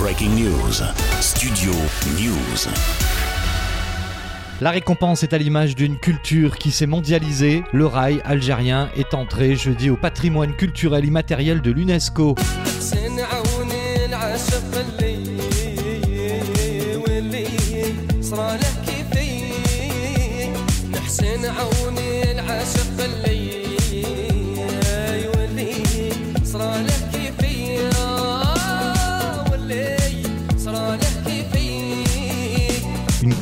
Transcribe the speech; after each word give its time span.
Breaking 0.00 0.30
News. 0.30 0.82
Studio 1.20 1.72
News. 2.18 2.72
La 4.62 4.70
récompense 4.70 5.22
est 5.24 5.34
à 5.34 5.38
l'image 5.38 5.74
d'une 5.74 5.98
culture 5.98 6.56
qui 6.56 6.70
s'est 6.70 6.86
mondialisée. 6.86 7.62
Le 7.74 7.84
rail 7.84 8.22
algérien 8.24 8.88
est 8.96 9.12
entré 9.12 9.56
jeudi 9.56 9.90
au 9.90 9.96
patrimoine 9.96 10.56
culturel 10.56 11.04
immatériel 11.04 11.60
de 11.60 11.70
l'UNESCO. 11.70 12.34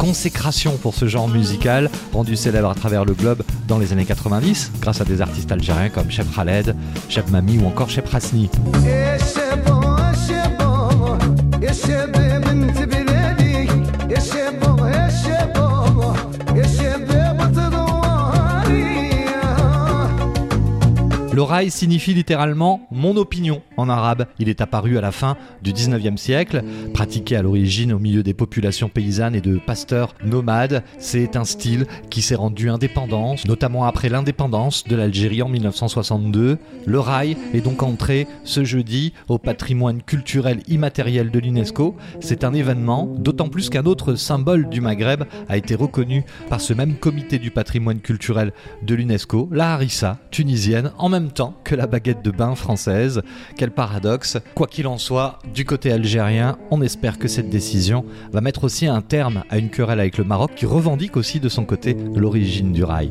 Consécration 0.08 0.78
pour 0.78 0.94
ce 0.94 1.06
genre 1.06 1.28
musical, 1.28 1.90
rendu 2.14 2.34
célèbre 2.34 2.70
à 2.70 2.74
travers 2.74 3.04
le 3.04 3.12
globe 3.12 3.42
dans 3.66 3.78
les 3.78 3.92
années 3.92 4.06
90, 4.06 4.72
grâce 4.80 5.02
à 5.02 5.04
des 5.04 5.20
artistes 5.20 5.52
algériens 5.52 5.90
comme 5.90 6.10
Cheb 6.10 6.26
Khaled, 6.34 6.74
Cheb 7.10 7.28
Mami 7.28 7.58
ou 7.58 7.66
encore 7.66 7.90
Cheb 7.90 8.06
Hasni. 8.10 8.48
Le 21.38 21.44
rail 21.44 21.70
signifie 21.70 22.14
littéralement 22.14 22.80
mon 22.90 23.16
opinion 23.16 23.62
en 23.76 23.88
arabe. 23.88 24.26
Il 24.40 24.48
est 24.48 24.60
apparu 24.60 24.98
à 24.98 25.00
la 25.00 25.12
fin 25.12 25.36
du 25.62 25.72
19e 25.72 26.16
siècle, 26.16 26.64
pratiqué 26.92 27.36
à 27.36 27.42
l'origine 27.42 27.92
au 27.92 28.00
milieu 28.00 28.24
des 28.24 28.34
populations 28.34 28.88
paysannes 28.88 29.36
et 29.36 29.40
de 29.40 29.56
pasteurs 29.64 30.16
nomades. 30.24 30.82
C'est 30.98 31.36
un 31.36 31.44
style 31.44 31.86
qui 32.10 32.22
s'est 32.22 32.34
rendu 32.34 32.68
indépendance, 32.70 33.46
notamment 33.46 33.84
après 33.84 34.08
l'indépendance 34.08 34.82
de 34.82 34.96
l'Algérie 34.96 35.40
en 35.40 35.48
1962. 35.48 36.58
Le 36.84 36.98
rail 36.98 37.36
est 37.54 37.60
donc 37.60 37.84
entré 37.84 38.26
ce 38.42 38.64
jeudi 38.64 39.12
au 39.28 39.38
patrimoine 39.38 40.02
culturel 40.02 40.60
immatériel 40.66 41.30
de 41.30 41.38
l'UNESCO. 41.38 41.94
C'est 42.18 42.42
un 42.42 42.52
événement, 42.52 43.14
d'autant 43.16 43.48
plus 43.48 43.70
qu'un 43.70 43.86
autre 43.86 44.16
symbole 44.16 44.68
du 44.70 44.80
Maghreb 44.80 45.22
a 45.48 45.56
été 45.56 45.76
reconnu 45.76 46.24
par 46.48 46.60
ce 46.60 46.72
même 46.72 46.96
comité 46.96 47.38
du 47.38 47.52
patrimoine 47.52 48.00
culturel 48.00 48.52
de 48.82 48.96
l'UNESCO, 48.96 49.48
la 49.52 49.74
harissa 49.74 50.18
tunisienne, 50.32 50.90
en 50.98 51.08
même 51.08 51.27
temps 51.30 51.54
que 51.64 51.74
la 51.74 51.86
baguette 51.86 52.22
de 52.22 52.30
bain 52.30 52.54
française. 52.54 53.22
Quel 53.56 53.70
paradoxe. 53.70 54.38
Quoi 54.54 54.66
qu'il 54.66 54.86
en 54.86 54.98
soit, 54.98 55.38
du 55.54 55.64
côté 55.64 55.92
algérien, 55.92 56.58
on 56.70 56.82
espère 56.82 57.18
que 57.18 57.28
cette 57.28 57.50
décision 57.50 58.04
va 58.32 58.40
mettre 58.40 58.64
aussi 58.64 58.86
un 58.86 59.00
terme 59.00 59.42
à 59.50 59.58
une 59.58 59.70
querelle 59.70 60.00
avec 60.00 60.18
le 60.18 60.24
Maroc 60.24 60.52
qui 60.56 60.66
revendique 60.66 61.16
aussi 61.16 61.40
de 61.40 61.48
son 61.48 61.64
côté 61.64 61.96
l'origine 62.14 62.72
du 62.72 62.84
rail. 62.84 63.10